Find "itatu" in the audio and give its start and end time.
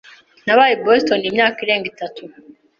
1.93-2.21